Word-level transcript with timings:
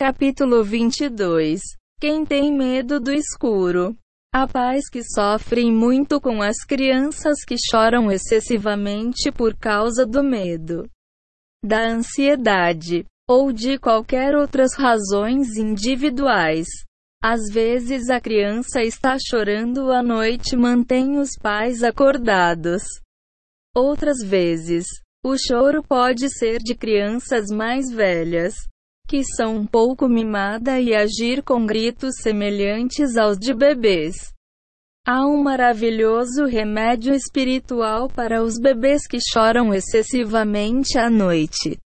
Capítulo 0.00 0.64
22 0.64 1.60
Quem 2.00 2.24
tem 2.24 2.50
medo 2.56 2.98
do 2.98 3.12
escuro? 3.12 3.94
Há 4.34 4.48
pais 4.48 4.88
que 4.88 5.02
sofrem 5.04 5.70
muito 5.70 6.18
com 6.18 6.40
as 6.40 6.64
crianças 6.64 7.44
que 7.46 7.56
choram 7.70 8.10
excessivamente 8.10 9.30
por 9.30 9.54
causa 9.54 10.06
do 10.06 10.24
medo, 10.24 10.88
da 11.62 11.86
ansiedade 11.86 13.04
ou 13.28 13.52
de 13.52 13.78
qualquer 13.78 14.34
outras 14.34 14.70
razões 14.74 15.58
individuais. 15.58 16.66
Às 17.22 17.52
vezes 17.52 18.08
a 18.08 18.18
criança 18.18 18.80
está 18.82 19.18
chorando 19.28 19.92
à 19.92 20.02
noite 20.02 20.54
e 20.54 20.56
mantém 20.56 21.18
os 21.18 21.32
pais 21.38 21.82
acordados. 21.82 22.80
Outras 23.76 24.16
vezes, 24.24 24.86
o 25.22 25.36
choro 25.36 25.82
pode 25.82 26.30
ser 26.30 26.56
de 26.58 26.74
crianças 26.74 27.48
mais 27.54 27.92
velhas, 27.92 28.54
que 29.10 29.24
são 29.24 29.56
um 29.56 29.66
pouco 29.66 30.08
mimada 30.08 30.78
e 30.78 30.94
agir 30.94 31.42
com 31.42 31.66
gritos 31.66 32.14
semelhantes 32.22 33.16
aos 33.16 33.36
de 33.38 33.52
bebês. 33.52 34.14
Há 35.04 35.26
um 35.26 35.42
maravilhoso 35.42 36.44
remédio 36.44 37.12
espiritual 37.12 38.08
para 38.08 38.40
os 38.40 38.56
bebês 38.56 39.08
que 39.08 39.18
choram 39.20 39.74
excessivamente 39.74 40.96
à 40.96 41.10
noite. 41.10 41.76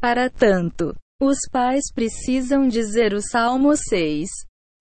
Para 0.00 0.30
tanto, 0.30 0.94
os 1.20 1.36
pais 1.52 1.92
precisam 1.94 2.66
dizer 2.66 3.12
o 3.12 3.20
Salmo 3.20 3.76
6 3.76 4.26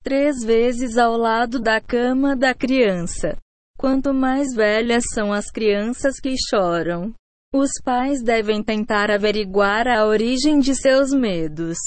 três 0.02 0.46
vezes 0.46 0.98
ao 0.98 1.18
lado 1.18 1.60
da 1.60 1.82
cama 1.82 2.38
da 2.38 2.54
criança. 2.54 3.38
Quanto 3.78 4.14
mais 4.14 4.56
velhas 4.56 5.04
são 5.14 5.34
as 5.34 5.52
crianças 5.52 6.22
que 6.22 6.36
choram, 6.50 7.14
os 7.58 7.72
pais 7.82 8.22
devem 8.22 8.62
tentar 8.62 9.10
averiguar 9.10 9.88
a 9.88 10.06
origem 10.06 10.60
de 10.60 10.76
seus 10.76 11.12
medos. 11.12 11.78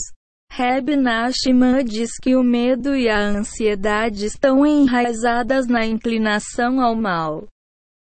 Reb 0.51 0.97
Nachman 0.97 1.85
diz 1.85 2.13
que 2.23 2.35
o 2.35 2.43
medo 2.43 2.97
e 2.97 3.07
a 3.07 3.21
ansiedade 3.21 4.25
estão 4.25 4.65
enraizadas 4.65 5.67
na 5.67 5.85
inclinação 5.85 6.81
ao 6.81 6.97
mal, 6.97 7.47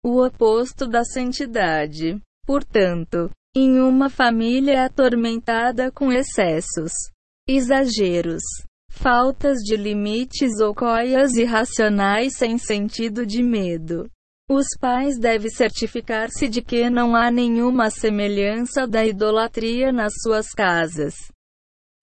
o 0.02 0.26
oposto 0.26 0.88
da 0.88 1.04
santidade. 1.04 2.18
Portanto, 2.46 3.30
em 3.54 3.82
uma 3.82 4.10
família 4.10 4.86
atormentada 4.86 5.92
com 5.92 6.10
excessos, 6.10 6.94
exageros, 7.48 8.42
faltas 8.90 9.58
de 9.58 9.76
limites 9.76 10.58
ou 10.62 10.74
coias 10.74 11.34
irracionais 11.34 12.38
sem 12.38 12.58
sentido 12.58 13.26
de 13.26 13.44
medo, 13.44 14.10
os 14.54 14.68
pais 14.78 15.18
devem 15.18 15.50
certificar-se 15.50 16.50
de 16.50 16.62
que 16.62 16.90
não 16.90 17.16
há 17.16 17.32
nenhuma 17.32 17.90
semelhança 17.90 18.86
da 18.86 19.06
idolatria 19.06 19.94
nas 19.94 20.12
suas 20.22 20.50
casas. 20.50 21.16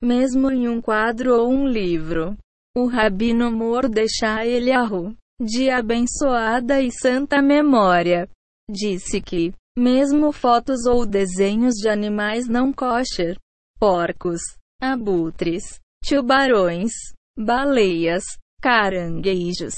Mesmo 0.02 0.50
em 0.50 0.66
um 0.66 0.80
quadro 0.80 1.34
ou 1.34 1.50
um 1.50 1.66
livro. 1.66 2.38
O 2.74 2.86
Rabino 2.86 3.50
Mordechai 3.50 4.48
Eliahu, 4.48 5.14
de 5.38 5.68
abençoada 5.68 6.80
e 6.80 6.90
santa 6.90 7.42
memória, 7.42 8.26
disse 8.70 9.20
que, 9.20 9.52
mesmo 9.76 10.32
fotos 10.32 10.86
ou 10.86 11.04
desenhos 11.04 11.74
de 11.74 11.88
animais 11.88 12.48
não 12.48 12.72
kosher, 12.72 13.36
porcos, 13.78 14.40
abutres, 14.80 15.78
tubarões, 16.02 16.92
baleias, 17.36 18.24
caranguejos, 18.62 19.74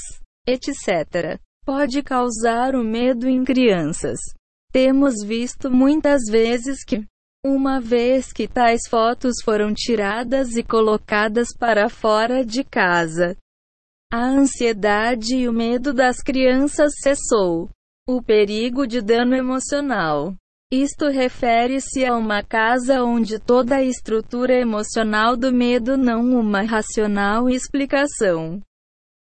etc., 0.47 1.37
pode 1.65 2.01
causar 2.01 2.75
o 2.75 2.83
medo 2.83 3.27
em 3.27 3.43
crianças. 3.43 4.19
Temos 4.71 5.15
visto 5.23 5.69
muitas 5.69 6.21
vezes 6.29 6.83
que, 6.83 7.05
uma 7.45 7.79
vez 7.79 8.31
que 8.31 8.47
tais 8.47 8.81
fotos 8.89 9.35
foram 9.43 9.73
tiradas 9.73 10.55
e 10.55 10.63
colocadas 10.63 11.49
para 11.57 11.89
fora 11.89 12.45
de 12.45 12.63
casa, 12.63 13.35
a 14.13 14.25
ansiedade 14.25 15.37
e 15.37 15.47
o 15.47 15.53
medo 15.53 15.93
das 15.93 16.21
crianças 16.21 16.91
cessou. 17.01 17.69
O 18.05 18.21
perigo 18.21 18.85
de 18.85 19.01
dano 19.01 19.33
emocional. 19.33 20.35
Isto 20.69 21.07
refere-se 21.07 22.05
a 22.05 22.17
uma 22.17 22.43
casa 22.43 23.03
onde 23.03 23.39
toda 23.39 23.77
a 23.77 23.83
estrutura 23.83 24.53
emocional 24.53 25.37
do 25.37 25.49
medo 25.49 25.95
não 25.95 26.21
uma 26.37 26.61
racional 26.61 27.49
explicação. 27.49 28.59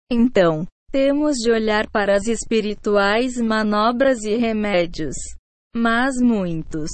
Então, 0.08 0.64
temos 0.96 1.36
de 1.36 1.50
olhar 1.50 1.90
para 1.90 2.16
as 2.16 2.26
espirituais 2.26 3.36
manobras 3.36 4.24
e 4.24 4.34
remédios. 4.36 5.14
Mas 5.76 6.14
muitos 6.22 6.88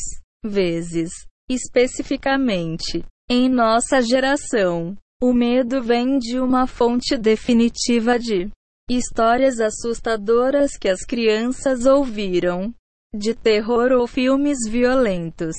vezes, 0.45 1.09
especificamente, 1.49 3.05
em 3.31 3.49
nossa 3.49 4.03
geração, 4.03 4.97
o 5.23 5.33
medo 5.33 5.81
vem 5.81 6.19
de 6.19 6.41
uma 6.41 6.67
fonte 6.67 7.17
definitiva 7.17 8.19
de 8.19 8.51
histórias 8.91 9.61
assustadoras 9.61 10.77
que 10.77 10.89
as 10.89 11.05
crianças 11.05 11.87
ouviram, 11.87 12.75
de 13.15 13.37
terror 13.37 13.93
ou 13.93 14.09
filmes 14.09 14.59
violentos. 14.69 15.55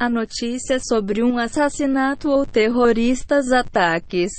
A 0.00 0.10
notícia 0.10 0.80
sobre 0.80 1.22
um 1.22 1.38
assassinato 1.38 2.30
ou 2.30 2.44
terroristas 2.44 3.52
ataques, 3.52 4.32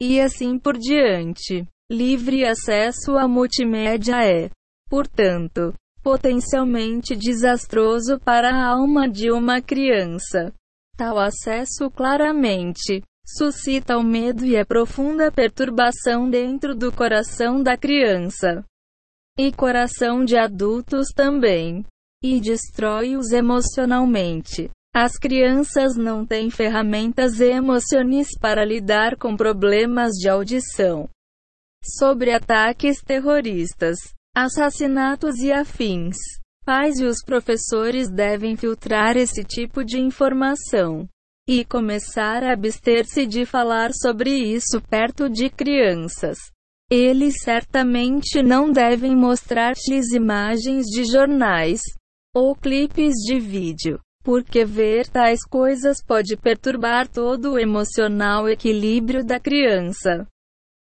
e 0.00 0.20
assim 0.20 0.56
por 0.56 0.78
diante. 0.78 1.66
Livre 1.92 2.46
acesso 2.46 3.18
à 3.18 3.28
multimédia 3.28 4.24
é, 4.24 4.48
portanto, 4.88 5.74
potencialmente 6.02 7.14
desastroso 7.14 8.18
para 8.18 8.48
a 8.48 8.66
alma 8.66 9.06
de 9.06 9.30
uma 9.30 9.60
criança. 9.60 10.54
Tal 10.96 11.18
acesso 11.18 11.90
claramente 11.90 13.02
suscita 13.26 13.98
o 13.98 14.02
medo 14.02 14.42
e 14.46 14.56
a 14.56 14.64
profunda 14.64 15.30
perturbação 15.30 16.30
dentro 16.30 16.74
do 16.74 16.90
coração 16.90 17.62
da 17.62 17.76
criança. 17.76 18.64
E 19.38 19.52
coração 19.52 20.24
de 20.24 20.38
adultos 20.38 21.08
também. 21.14 21.84
E 22.24 22.40
destrói-os 22.40 23.32
emocionalmente. 23.32 24.70
As 24.94 25.18
crianças 25.18 25.94
não 25.94 26.24
têm 26.24 26.48
ferramentas 26.48 27.38
emocionais 27.38 28.28
para 28.40 28.64
lidar 28.64 29.18
com 29.18 29.36
problemas 29.36 30.12
de 30.12 30.30
audição 30.30 31.06
sobre 31.82 32.32
ataques 32.32 33.02
terroristas, 33.02 33.98
assassinatos 34.34 35.36
e 35.38 35.52
afins. 35.52 36.16
Pais 36.64 37.00
e 37.00 37.04
os 37.04 37.18
professores 37.24 38.08
devem 38.08 38.56
filtrar 38.56 39.16
esse 39.16 39.42
tipo 39.42 39.84
de 39.84 40.00
informação 40.00 41.08
e 41.48 41.64
começar 41.64 42.44
a 42.44 42.52
abster-se 42.52 43.26
de 43.26 43.44
falar 43.44 43.90
sobre 43.92 44.30
isso 44.30 44.80
perto 44.88 45.28
de 45.28 45.50
crianças. 45.50 46.38
Eles 46.88 47.42
certamente 47.42 48.42
não 48.42 48.70
devem 48.70 49.16
mostrar-lhes 49.16 50.12
imagens 50.12 50.86
de 50.86 51.04
jornais 51.04 51.80
ou 52.34 52.54
clipes 52.54 53.14
de 53.26 53.40
vídeo, 53.40 53.98
porque 54.22 54.64
ver 54.64 55.08
tais 55.08 55.44
coisas 55.44 55.98
pode 56.06 56.36
perturbar 56.36 57.08
todo 57.08 57.52
o 57.52 57.58
emocional 57.58 58.48
equilíbrio 58.48 59.24
da 59.24 59.40
criança. 59.40 60.26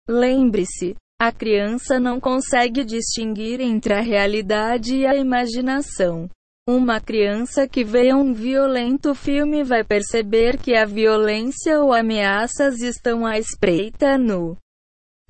Lembre-se, 0.09 0.97
a 1.21 1.31
criança 1.31 2.01
não 2.01 2.19
consegue 2.19 2.85
distinguir 2.85 3.61
entre 3.61 3.93
a 3.93 4.01
realidade 4.01 4.97
e 4.97 5.07
a 5.07 5.15
imaginação. 5.17 6.31
Uma 6.67 7.01
criança 7.01 7.67
que 7.67 7.83
vê 7.83 8.15
um 8.15 8.33
violento 8.33 9.15
filme 9.15 9.65
vai 9.65 9.83
perceber 9.83 10.59
que 10.59 10.75
a 10.75 10.85
violência 10.85 11.81
ou 11.81 11.93
ameaças 11.93 12.81
estão 12.81 13.27
à 13.27 13.39
espreita 13.39 14.17
no 14.17 14.57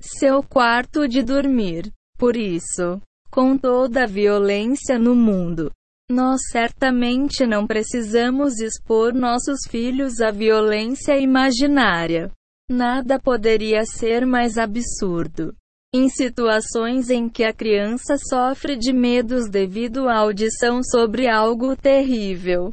seu 0.01 0.43
quarto 0.43 1.07
de 1.07 1.23
dormir. 1.23 1.91
Por 2.17 2.35
isso, 2.35 3.01
com 3.31 3.57
toda 3.57 4.03
a 4.03 4.07
violência 4.07 4.99
no 4.99 5.15
mundo, 5.15 5.71
nós 6.11 6.41
certamente 6.51 7.45
não 7.45 7.65
precisamos 7.65 8.59
expor 8.59 9.13
nossos 9.13 9.59
filhos 9.69 10.21
à 10.21 10.31
violência 10.31 11.17
imaginária. 11.17 12.31
Nada 12.69 13.19
poderia 13.19 13.83
ser 13.83 14.27
mais 14.27 14.55
absurdo. 14.55 15.55
Em 15.91 16.07
situações 16.07 17.09
em 17.09 17.27
que 17.27 17.43
a 17.43 17.51
criança 17.51 18.15
sofre 18.29 18.77
de 18.77 18.93
medos 18.93 19.49
devido 19.49 20.07
à 20.07 20.17
audição 20.17 20.83
sobre 20.83 21.27
algo 21.27 21.75
terrível, 21.75 22.71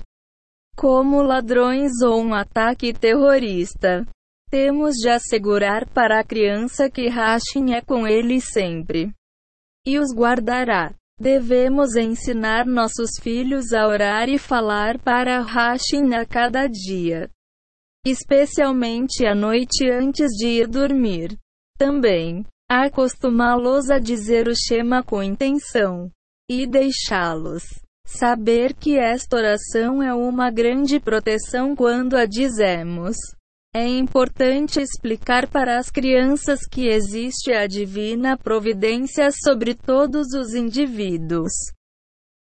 como 0.77 1.23
ladrões 1.23 2.03
ou 2.03 2.21
um 2.21 2.35
ataque 2.35 2.93
terrorista, 2.93 4.07
temos 4.51 4.97
de 4.97 5.09
assegurar 5.09 5.89
para 5.89 6.21
a 6.21 6.25
criança 6.25 6.91
que 6.91 7.09
Hashem 7.09 7.75
é 7.75 7.81
com 7.81 8.07
ele 8.07 8.39
sempre 8.39 9.11
e 9.87 9.99
os 9.99 10.15
guardará. 10.15 10.93
Devemos 11.19 11.97
ensinar 11.97 12.67
nossos 12.67 13.13
filhos 13.23 13.73
a 13.73 13.89
orar 13.89 14.29
e 14.29 14.37
falar 14.37 14.99
para 14.99 15.41
Hashem 15.41 16.15
a 16.15 16.27
cada 16.27 16.67
dia 16.67 17.31
especialmente 18.11 19.27
à 19.27 19.35
noite 19.35 19.89
antes 19.91 20.31
de 20.33 20.47
ir 20.47 20.67
dormir. 20.67 21.37
Também, 21.79 22.45
acostumá-los 22.69 23.91
a 23.91 23.99
dizer 23.99 24.49
o 24.49 24.55
Shema 24.55 25.03
com 25.03 25.23
intenção 25.23 26.11
e 26.51 26.67
deixá-los 26.67 27.65
saber 28.07 28.73
que 28.73 28.97
esta 28.97 29.37
oração 29.37 30.01
é 30.01 30.15
uma 30.15 30.51
grande 30.51 31.01
proteção 31.01 31.75
quando 31.75 32.17
a 32.17 32.25
dizemos. 32.25 33.17
É 33.75 33.87
importante 33.87 34.81
explicar 34.81 35.51
para 35.51 35.77
as 35.79 35.91
crianças 35.91 36.61
que 36.71 36.87
existe 36.87 37.53
a 37.53 37.67
divina 37.67 38.39
providência 38.39 39.29
sobre 39.45 39.75
todos 39.75 40.29
os 40.33 40.55
indivíduos. 40.55 41.53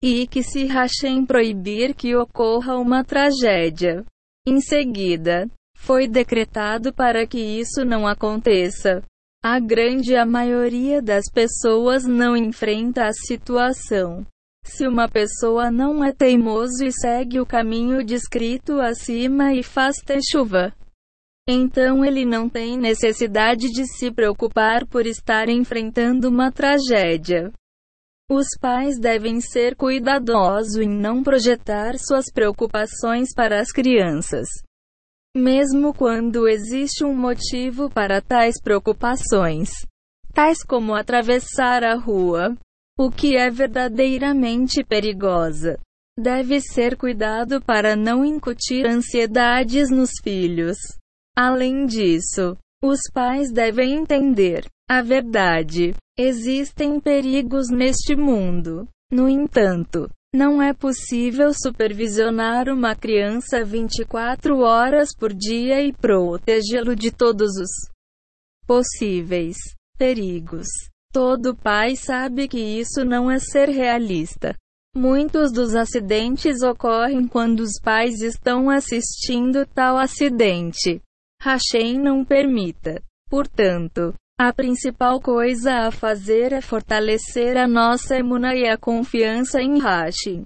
E 0.04 0.27
que 0.27 0.44
se 0.44 0.65
Hashem 0.65 1.25
proibir 1.25 1.95
que 1.95 2.13
ocorra 2.15 2.77
uma 2.77 3.04
tragédia. 3.04 4.06
Em 4.45 4.60
seguida, 4.60 5.50
foi 5.78 6.07
decretado 6.07 6.94
para 6.94 7.25
que 7.25 7.40
isso 7.40 7.86
não 7.86 8.06
aconteça. 8.06 9.01
A 9.42 9.60
grande 9.60 10.13
maioria 10.25 11.01
das 11.01 11.25
pessoas 11.31 12.06
não 12.06 12.36
enfrenta 12.36 13.06
a 13.06 13.13
situação. 13.13 14.25
Se 14.66 14.88
uma 14.88 15.10
pessoa 15.10 15.69
não 15.69 16.04
é 16.04 16.13
teimoso 16.13 16.86
e 16.86 16.92
segue 16.92 17.40
o 17.40 17.45
caminho 17.45 18.04
descrito 18.04 18.80
acima 18.80 19.54
e 19.54 19.62
faz 19.62 19.98
chuva, 20.31 20.74
então 21.48 22.06
ele 22.06 22.24
não 22.24 22.48
tem 22.48 22.78
necessidade 22.78 23.69
de 23.69 23.86
se 23.86 24.10
preocupar 24.10 24.88
por 24.88 25.06
estar 25.06 25.50
enfrentando 25.50 26.30
uma 26.30 26.51
tragédia. 26.51 27.51
Os 28.35 28.47
pais 28.59 28.97
devem 28.97 29.39
ser 29.39 29.75
cuidadosos 29.75 30.77
em 30.77 30.89
não 30.89 31.21
projetar 31.21 32.00
suas 32.00 32.31
preocupações 32.33 33.31
para 33.31 33.62
as 33.62 33.71
crianças. 33.71 34.47
Mesmo 35.38 35.94
quando 35.94 36.47
existe 36.47 37.03
um 37.03 37.15
motivo 37.15 37.91
para 37.91 38.19
tais 38.21 38.59
preocupações, 38.59 39.69
tais 40.33 40.63
como 40.63 40.95
atravessar 40.95 41.83
a 41.83 41.94
rua, 41.94 42.57
o 42.97 43.12
que 43.12 43.38
é 43.38 43.51
verdadeiramente 43.51 44.83
perigosa. 44.83 45.79
Deve 46.19 46.59
ser 46.59 46.97
cuidado 46.97 47.62
para 47.62 47.95
não 47.95 48.25
incutir 48.25 48.88
ansiedades 48.88 49.91
nos 49.91 50.09
filhos. 50.24 50.77
Além 51.38 51.86
disso, 51.86 52.57
os 52.83 53.00
pais 53.13 53.51
devem 53.51 53.94
entender 53.94 54.65
a 54.89 55.03
verdade. 55.03 55.94
Existem 56.18 57.00
perigos 57.00 57.69
neste 57.69 58.15
mundo. 58.15 58.88
No 59.12 59.27
entanto, 59.27 60.07
não 60.33 60.62
é 60.62 60.74
possível 60.74 61.51
supervisionar 61.54 62.69
uma 62.69 62.95
criança 62.95 63.63
24 63.63 64.60
horas 64.60 65.10
por 65.18 65.33
dia 65.33 65.81
e 65.81 65.92
protegê-lo 65.92 66.95
de 66.95 67.12
todos 67.12 67.51
os 67.57 67.69
possíveis 68.68 69.57
perigos. 69.98 70.68
Todo 71.12 71.56
pai 71.56 71.95
sabe 71.95 72.48
que 72.48 72.60
isso 72.60 73.04
não 73.04 73.30
é 73.30 73.39
ser 73.39 73.69
realista. 73.69 74.56
Muitos 74.95 75.51
dos 75.51 75.75
acidentes 75.75 76.62
ocorrem 76.62 77.27
quando 77.27 77.62
os 77.62 77.80
pais 77.81 78.21
estão 78.21 78.69
assistindo 78.69 79.65
tal 79.65 79.98
acidente. 79.98 81.01
Hashem 81.42 82.00
não 82.00 82.24
permita. 82.24 83.01
Portanto, 83.30 84.13
a 84.45 84.51
principal 84.51 85.22
coisa 85.22 85.88
a 85.88 85.92
fazer 85.92 86.51
é 86.51 86.60
fortalecer 86.60 87.56
a 87.56 87.66
nossa 87.66 88.18
emuna 88.18 88.54
e 88.54 88.68
a 88.68 88.78
confiança 88.78 89.62
em 89.62 89.80
Hashem. 89.80 90.45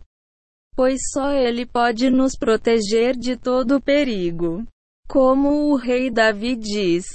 Pois 0.76 1.00
só 1.12 1.32
ele 1.32 1.66
pode 1.66 2.12
nos 2.12 2.38
proteger 2.38 3.16
de 3.18 3.36
todo 3.36 3.82
perigo. 3.82 4.64
Como 5.10 5.72
o 5.72 5.76
rei 5.76 6.12
Davi 6.12 6.56
diz: 6.56 7.06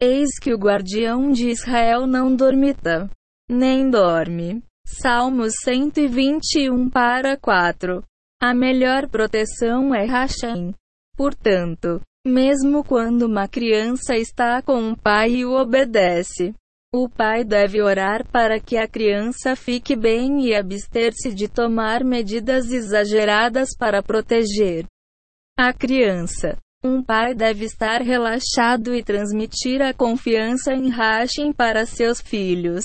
Eis 0.00 0.38
que 0.40 0.54
o 0.54 0.56
guardião 0.56 1.32
de 1.32 1.48
Israel 1.48 2.06
não 2.06 2.36
dormita, 2.36 3.10
nem 3.50 3.90
dorme. 3.90 4.62
Salmos 4.86 5.54
121 5.64 6.88
para 6.88 7.36
4. 7.36 8.00
A 8.40 8.54
melhor 8.54 9.08
proteção 9.08 9.92
é 9.92 10.06
Hashem. 10.06 10.72
Portanto, 11.16 12.00
mesmo 12.26 12.84
quando 12.84 13.22
uma 13.22 13.48
criança 13.48 14.16
está 14.16 14.60
com 14.62 14.78
um 14.78 14.94
pai 14.94 15.36
e 15.36 15.44
o 15.44 15.52
obedece, 15.52 16.54
o 16.94 17.08
pai 17.08 17.44
deve 17.44 17.82
orar 17.82 18.26
para 18.30 18.58
que 18.58 18.76
a 18.76 18.88
criança 18.88 19.54
fique 19.54 19.94
bem 19.94 20.46
e 20.46 20.54
abster-se 20.54 21.34
de 21.34 21.46
tomar 21.46 22.02
medidas 22.02 22.72
exageradas 22.72 23.76
para 23.78 24.02
proteger 24.02 24.86
a 25.58 25.72
criança. 25.72 26.56
Um 26.82 27.02
pai 27.02 27.34
deve 27.34 27.64
estar 27.64 28.00
relaxado 28.00 28.94
e 28.94 29.02
transmitir 29.02 29.82
a 29.82 29.92
confiança 29.92 30.72
em 30.72 30.88
Hashem 30.88 31.52
para 31.52 31.84
seus 31.84 32.20
filhos. 32.20 32.84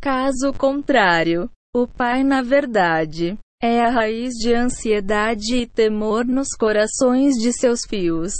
Caso 0.00 0.52
contrário, 0.58 1.50
o 1.74 1.86
pai, 1.86 2.24
na 2.24 2.40
verdade, 2.40 3.38
é 3.66 3.80
a 3.80 3.88
raiz 3.88 4.34
de 4.34 4.52
ansiedade 4.52 5.56
e 5.56 5.66
temor 5.66 6.26
nos 6.26 6.48
corações 6.50 7.32
de 7.36 7.50
seus 7.50 7.80
filhos. 7.88 8.34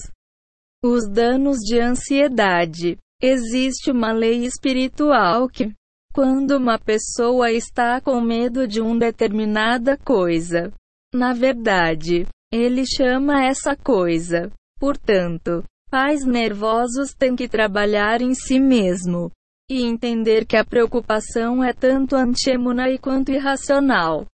Os 0.84 1.08
danos 1.08 1.60
de 1.60 1.80
ansiedade. 1.80 2.98
Existe 3.22 3.90
uma 3.90 4.12
lei 4.12 4.44
espiritual 4.44 5.48
que, 5.48 5.72
quando 6.12 6.58
uma 6.58 6.78
pessoa 6.78 7.50
está 7.50 8.02
com 8.02 8.20
medo 8.20 8.68
de 8.68 8.82
uma 8.82 8.98
determinada 8.98 9.96
coisa, 9.96 10.70
na 11.14 11.32
verdade, 11.32 12.26
ele 12.52 12.84
chama 12.84 13.46
essa 13.46 13.74
coisa. 13.74 14.52
Portanto, 14.78 15.64
pais 15.90 16.22
nervosos 16.26 17.14
têm 17.14 17.34
que 17.34 17.48
trabalhar 17.48 18.20
em 18.20 18.34
si 18.34 18.60
mesmo 18.60 19.30
e 19.70 19.86
entender 19.86 20.44
que 20.44 20.58
a 20.58 20.66
preocupação 20.66 21.64
é 21.64 21.72
tanto 21.72 22.14
antiemuna 22.14 22.84
quanto 22.98 23.32
irracional. 23.32 24.26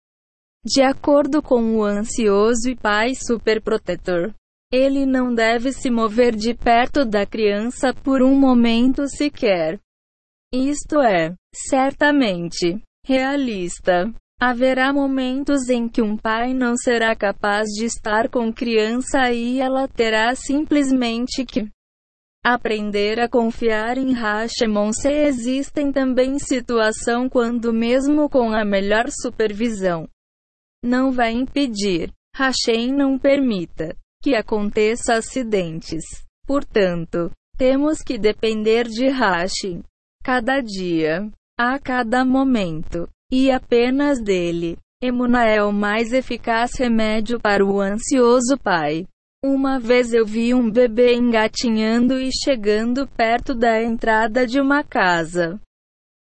De 0.70 0.82
acordo 0.82 1.40
com 1.40 1.78
o 1.78 1.82
ansioso 1.82 2.68
e 2.68 2.76
pai 2.76 3.14
superprotetor, 3.14 4.34
ele 4.70 5.06
não 5.06 5.34
deve 5.34 5.72
se 5.72 5.90
mover 5.90 6.36
de 6.36 6.52
perto 6.52 7.06
da 7.06 7.24
criança 7.24 7.94
por 7.94 8.20
um 8.20 8.38
momento 8.38 9.08
sequer. 9.08 9.80
Isto 10.52 11.00
é, 11.00 11.34
certamente, 11.54 12.82
realista. 13.02 14.12
Haverá 14.38 14.92
momentos 14.92 15.70
em 15.70 15.88
que 15.88 16.02
um 16.02 16.18
pai 16.18 16.52
não 16.52 16.76
será 16.76 17.16
capaz 17.16 17.66
de 17.68 17.86
estar 17.86 18.28
com 18.28 18.52
criança 18.52 19.32
e 19.32 19.60
ela 19.60 19.88
terá 19.88 20.34
simplesmente 20.34 21.46
que 21.46 21.66
aprender 22.44 23.18
a 23.20 23.26
confiar 23.26 23.96
em 23.96 24.12
Hashemon 24.12 24.92
se 24.92 25.08
existem 25.08 25.90
também 25.90 26.38
situação 26.38 27.26
quando 27.26 27.72
mesmo 27.72 28.28
com 28.28 28.52
a 28.52 28.66
melhor 28.66 29.06
supervisão 29.10 30.06
não 30.82 31.10
vai 31.12 31.32
impedir. 31.32 32.12
Hashem 32.34 32.92
não 32.92 33.18
permita 33.18 33.96
que 34.22 34.34
aconteça 34.34 35.14
acidentes. 35.14 36.04
Portanto, 36.46 37.30
temos 37.56 38.00
que 38.00 38.18
depender 38.18 38.84
de 38.84 39.08
Hashem 39.08 39.82
cada 40.22 40.60
dia, 40.60 41.28
a 41.58 41.78
cada 41.78 42.24
momento, 42.24 43.08
e 43.32 43.50
apenas 43.50 44.22
dele. 44.22 44.76
Emuna 45.02 45.44
é 45.44 45.62
o 45.62 45.72
mais 45.72 46.12
eficaz 46.12 46.72
remédio 46.76 47.40
para 47.40 47.64
o 47.64 47.80
ansioso 47.80 48.58
pai. 48.62 49.06
Uma 49.44 49.78
vez 49.78 50.12
eu 50.12 50.26
vi 50.26 50.52
um 50.52 50.68
bebê 50.68 51.14
engatinhando 51.14 52.18
e 52.18 52.30
chegando 52.32 53.06
perto 53.06 53.54
da 53.54 53.80
entrada 53.82 54.44
de 54.44 54.60
uma 54.60 54.82
casa, 54.82 55.60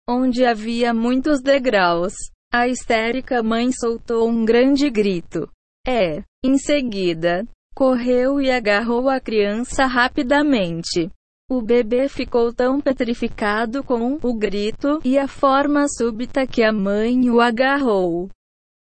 onde 0.09 0.45
havia 0.45 0.93
muitos 0.93 1.41
degraus. 1.41 2.13
A 2.53 2.67
histérica 2.67 3.41
mãe 3.41 3.71
soltou 3.71 4.27
um 4.27 4.43
grande 4.43 4.89
grito. 4.89 5.49
É, 5.87 6.21
em 6.43 6.57
seguida, 6.57 7.47
correu 7.73 8.41
e 8.41 8.51
agarrou 8.51 9.09
a 9.09 9.21
criança 9.21 9.85
rapidamente. 9.85 11.09
O 11.49 11.61
bebê 11.61 12.09
ficou 12.09 12.53
tão 12.53 12.81
petrificado 12.81 13.81
com 13.83 14.19
o 14.21 14.33
grito 14.33 14.99
e 15.03 15.17
a 15.17 15.29
forma 15.29 15.85
súbita 15.87 16.45
que 16.45 16.61
a 16.61 16.73
mãe 16.73 17.29
o 17.29 17.39
agarrou. 17.39 18.29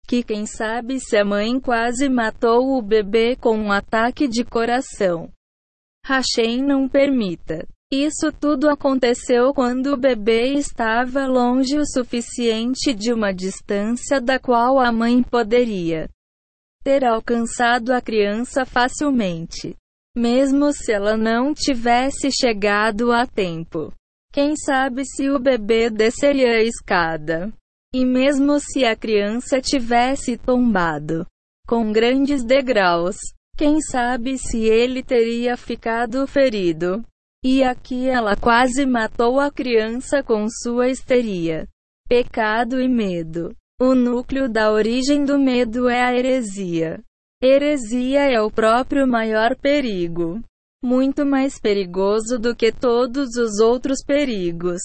Que 0.07 0.23
quem 0.23 0.47
sabe 0.47 0.99
se 0.99 1.19
a 1.19 1.25
mãe 1.25 1.61
quase 1.61 2.09
matou 2.09 2.79
o 2.79 2.81
bebê 2.81 3.37
com 3.37 3.57
um 3.57 3.71
ataque 3.71 4.27
de 4.27 4.45
coração. 4.45 5.31
Hashem 6.07 6.63
não 6.63 6.89
permita. 6.89 7.69
Isso 7.95 8.33
tudo 8.33 8.71
aconteceu 8.71 9.53
quando 9.53 9.89
o 9.89 9.99
bebê 9.99 10.55
estava 10.55 11.27
longe 11.27 11.77
o 11.77 11.85
suficiente 11.85 12.95
de 12.95 13.13
uma 13.13 13.35
distância 13.35 14.19
da 14.19 14.39
qual 14.39 14.81
a 14.81 14.91
mãe 14.91 15.23
poderia 15.23 16.09
ter 16.83 17.05
alcançado 17.05 17.93
a 17.93 18.01
criança 18.01 18.65
facilmente, 18.65 19.77
mesmo 20.17 20.73
se 20.73 20.91
ela 20.91 21.19
não 21.19 21.53
tivesse 21.53 22.31
chegado 22.33 23.13
a 23.13 23.27
tempo. 23.27 23.93
Quem 24.33 24.57
sabe 24.57 25.05
se 25.05 25.29
o 25.29 25.39
bebê 25.39 25.91
desceria 25.91 26.53
a 26.53 26.63
escada? 26.63 27.53
E 27.95 28.07
mesmo 28.07 28.59
se 28.59 28.87
a 28.87 28.97
criança 28.97 29.61
tivesse 29.61 30.39
tombado 30.39 31.27
com 31.69 31.93
grandes 31.93 32.43
degraus, 32.43 33.17
quem 33.55 33.83
sabe 33.83 34.39
se 34.39 34.65
ele 34.65 35.03
teria 35.03 35.59
ficado 35.59 36.27
ferido? 36.27 37.05
E 37.45 37.65
aqui 37.65 38.09
ela 38.09 38.37
quase 38.37 38.87
matou 38.87 39.41
a 39.41 39.51
criança 39.51 40.23
com 40.23 40.47
sua 40.49 40.89
histeria, 40.89 41.67
pecado 42.09 42.81
e 42.81 42.89
medo. 42.89 43.53
O 43.81 43.97
núcleo 43.97 44.49
da 44.49 44.71
origem 44.71 45.25
do 45.25 45.37
medo 45.39 45.89
é 45.89 46.01
a 46.01 46.15
heresia. 46.15 47.03
Heresia 47.43 48.31
é 48.31 48.41
o 48.41 48.49
próprio 48.49 49.09
maior 49.09 49.57
perigo. 49.57 50.41
muito 50.85 51.25
mais 51.25 51.61
perigoso 51.61 52.39
do 52.39 52.57
que 52.57 52.73
todos 52.73 53.37
os 53.37 53.61
outros 53.61 54.05
perigos. 54.05 54.81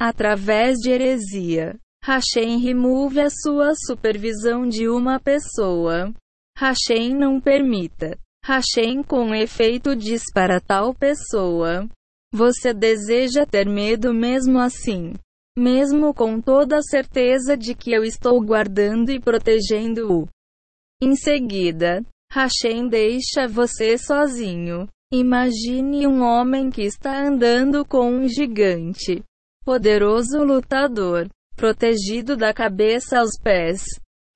Através 0.00 0.78
de 0.78 0.90
heresia, 0.90 1.76
Hashem 2.04 2.58
remove 2.58 3.20
a 3.20 3.28
sua 3.28 3.74
supervisão 3.74 4.68
de 4.68 4.88
uma 4.88 5.18
pessoa. 5.20 6.12
Hashem 6.56 7.14
não 7.14 7.40
permita. 7.40 8.18
Hashem 8.44 9.04
com 9.04 9.32
efeito 9.32 9.94
diz 9.94 10.24
para 10.34 10.60
tal 10.60 10.92
pessoa: 10.92 11.88
Você 12.34 12.74
deseja 12.74 13.46
ter 13.46 13.68
medo 13.68 14.12
mesmo 14.12 14.58
assim? 14.58 15.14
Mesmo 15.56 16.12
com 16.12 16.40
toda 16.40 16.78
a 16.78 16.82
certeza 16.82 17.56
de 17.56 17.72
que 17.72 17.92
eu 17.92 18.02
estou 18.02 18.44
guardando 18.44 19.10
e 19.10 19.20
protegendo-o. 19.20 20.26
Em 21.00 21.14
seguida, 21.14 22.02
Hashem 22.32 22.88
deixa 22.88 23.46
você 23.46 23.96
sozinho. 23.96 24.88
Imagine 25.12 26.08
um 26.08 26.22
homem 26.22 26.68
que 26.68 26.82
está 26.82 27.24
andando 27.24 27.84
com 27.84 28.10
um 28.10 28.26
gigante, 28.26 29.22
poderoso 29.64 30.42
lutador, 30.42 31.28
protegido 31.54 32.36
da 32.36 32.52
cabeça 32.52 33.20
aos 33.20 33.38
pés, 33.40 33.84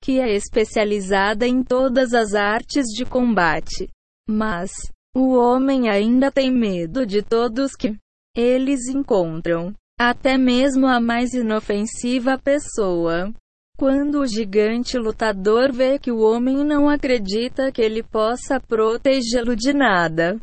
que 0.01 0.21
é 0.21 0.33
especializada 0.33 1.45
em 1.45 1.61
todas 1.61 2.13
as 2.13 2.33
artes 2.33 2.85
de 2.95 3.03
combate. 3.03 3.89
Mas, 4.27 4.71
o 5.15 5.35
homem 5.35 5.89
ainda 5.89 6.31
tem 6.31 6.51
medo 6.51 7.05
de 7.05 7.21
todos 7.21 7.75
que 7.75 7.97
eles 8.35 8.87
encontram, 8.87 9.73
até 9.97 10.37
mesmo 10.37 10.85
a 10.85 10.99
mais 10.99 11.33
inofensiva 11.33 12.37
pessoa. 12.37 13.33
Quando 13.79 14.19
o 14.19 14.27
gigante 14.27 14.97
lutador 14.97 15.71
vê 15.71 15.97
que 15.97 16.11
o 16.11 16.19
homem 16.19 16.63
não 16.63 16.89
acredita 16.89 17.71
que 17.71 17.81
ele 17.81 18.03
possa 18.03 18.59
protegê-lo 18.59 19.55
de 19.55 19.71
nada, 19.71 20.37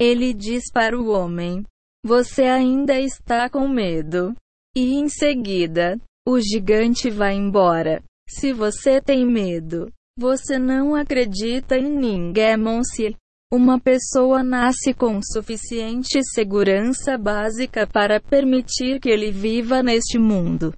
ele 0.00 0.32
diz 0.32 0.64
para 0.72 0.98
o 0.98 1.10
homem: 1.10 1.64
Você 2.04 2.42
ainda 2.42 2.98
está 2.98 3.48
com 3.48 3.68
medo. 3.68 4.34
E 4.74 4.94
em 4.94 5.08
seguida, 5.08 6.00
o 6.26 6.40
gigante 6.40 7.10
vai 7.10 7.34
embora. 7.34 8.02
Se 8.28 8.52
você 8.52 9.00
tem 9.00 9.26
medo, 9.26 9.92
você 10.16 10.58
não 10.58 10.94
acredita 10.94 11.76
em 11.76 11.88
ninguém. 11.88 12.82
Se 12.84 13.16
uma 13.52 13.78
pessoa 13.78 14.42
nasce 14.42 14.94
com 14.94 15.20
suficiente 15.22 16.20
segurança 16.32 17.18
básica 17.18 17.86
para 17.86 18.18
permitir 18.18 18.98
que 18.98 19.10
ele 19.10 19.30
viva 19.30 19.82
neste 19.82 20.18
mundo. 20.18 20.72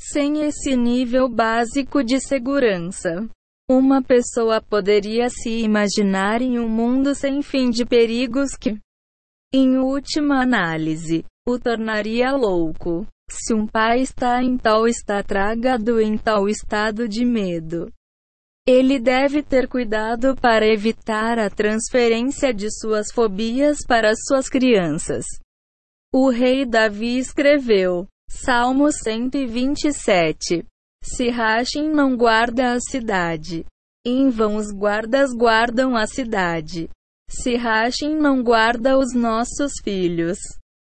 Sem 0.00 0.42
esse 0.42 0.76
nível 0.76 1.28
básico 1.28 2.04
de 2.04 2.20
segurança, 2.20 3.28
uma 3.68 4.00
pessoa 4.00 4.60
poderia 4.60 5.28
se 5.28 5.50
imaginar 5.50 6.40
em 6.40 6.60
um 6.60 6.68
mundo 6.68 7.12
sem 7.14 7.42
fim 7.42 7.70
de 7.70 7.84
perigos 7.84 8.50
que, 8.54 8.78
em 9.52 9.76
última 9.78 10.40
análise, 10.40 11.24
o 11.48 11.58
tornaria 11.58 12.30
louco. 12.30 13.04
Se 13.28 13.52
um 13.52 13.66
pai 13.66 14.02
está 14.02 14.40
em 14.40 14.56
tal 14.56 14.86
estado 14.86 15.26
tragado 15.26 16.00
em 16.00 16.16
tal 16.16 16.48
estado 16.48 17.08
de 17.08 17.24
medo, 17.24 17.90
ele 18.66 18.98
deve 18.98 19.44
ter 19.44 19.68
cuidado 19.68 20.34
para 20.34 20.66
evitar 20.66 21.38
a 21.38 21.48
transferência 21.48 22.52
de 22.52 22.68
suas 22.68 23.12
fobias 23.12 23.78
para 23.86 24.12
suas 24.16 24.48
crianças. 24.48 25.24
O 26.12 26.30
rei 26.30 26.66
Davi 26.66 27.16
escreveu, 27.16 28.08
Salmo 28.28 28.90
127. 28.90 30.66
Se 31.04 31.30
Rachem 31.30 31.88
não 31.88 32.16
guarda 32.16 32.72
a 32.72 32.80
cidade. 32.80 33.64
Em 34.04 34.30
vão 34.30 34.56
os 34.56 34.72
guardas 34.72 35.32
guardam 35.32 35.96
a 35.96 36.06
cidade. 36.06 36.88
Se 37.30 37.54
Rachem 37.54 38.16
não 38.16 38.42
guarda 38.42 38.98
os 38.98 39.14
nossos 39.14 39.72
filhos. 39.82 40.38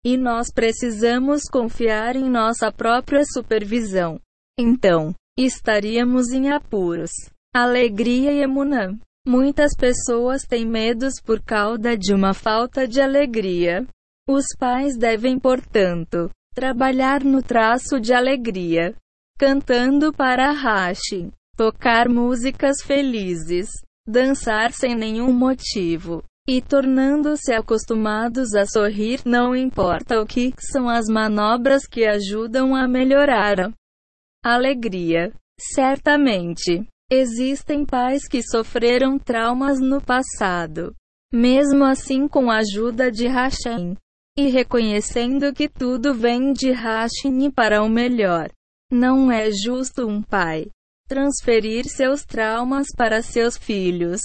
E 0.05 0.17
nós 0.17 0.53
precisamos 0.53 1.43
confiar 1.51 2.15
em 2.15 2.31
nossa 2.31 2.71
própria 2.71 3.25
supervisão. 3.25 4.21
Então, 4.59 5.13
estaríamos 5.37 6.31
em 6.31 6.51
apuros. 6.51 7.11
Alegria 7.55 8.33
e 8.33 8.41
emunã. 8.41 8.99
Muitas 9.25 9.77
pessoas 9.77 10.43
têm 10.43 10.67
medos 10.67 11.15
por 11.25 11.41
causa 11.41 11.97
de 11.97 12.13
uma 12.13 12.35
falta 12.35 12.89
de 12.89 13.01
alegria. 13.01 13.87
Os 14.29 14.45
pais 14.59 14.99
devem, 14.99 15.39
portanto, 15.39 16.29
trabalhar 16.53 17.23
no 17.23 17.43
traço 17.43 18.01
de 18.01 18.13
alegria 18.13 18.95
cantando 19.39 20.13
para 20.13 20.51
Hashi, 20.53 21.31
tocar 21.57 22.09
músicas 22.09 22.83
felizes, 22.85 23.69
dançar 24.07 24.73
sem 24.73 24.95
nenhum 24.95 25.33
motivo 25.33 26.23
e 26.49 26.61
tornando-se 26.61 27.53
acostumados 27.53 28.55
a 28.55 28.67
sorrir, 28.67 29.21
não 29.25 29.55
importa 29.57 30.21
o 30.21 30.27
que 30.27 30.53
são 30.59 30.89
as 30.89 31.07
manobras 31.07 31.87
que 31.87 32.05
ajudam 32.05 32.75
a 32.75 32.87
melhorar 32.87 33.61
a 33.61 34.55
alegria. 34.55 35.33
Certamente, 35.73 36.85
existem 37.11 37.85
pais 37.85 38.27
que 38.29 38.43
sofreram 38.43 39.19
traumas 39.19 39.81
no 39.81 40.01
passado. 40.01 40.95
Mesmo 41.33 41.85
assim, 41.85 42.29
com 42.29 42.51
a 42.51 42.59
ajuda 42.59 43.11
de 43.11 43.27
Hashem 43.27 43.97
e 44.37 44.49
reconhecendo 44.49 45.53
que 45.53 45.69
tudo 45.69 46.15
vem 46.15 46.53
de 46.53 46.73
Hashem 46.73 47.51
para 47.51 47.83
o 47.83 47.89
melhor. 47.89 48.51
Não 48.91 49.31
é 49.31 49.51
justo 49.51 50.07
um 50.07 50.23
pai 50.23 50.71
transferir 51.07 51.85
seus 51.87 52.25
traumas 52.25 52.87
para 52.97 53.23
seus 53.23 53.57
filhos, 53.57 54.21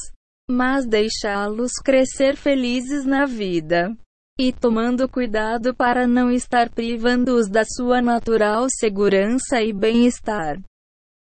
mas 0.49 0.87
deixá-los 0.87 1.73
crescer 1.83 2.35
felizes 2.35 3.05
na 3.05 3.25
vida. 3.25 3.95
E 4.39 4.53
tomando 4.53 5.09
cuidado 5.09 5.75
para 5.75 6.07
não 6.07 6.31
estar 6.31 6.69
privando-os 6.69 7.49
da 7.49 7.63
sua 7.65 8.01
natural 8.01 8.67
segurança 8.69 9.61
e 9.61 9.73
bem-estar. 9.73 10.57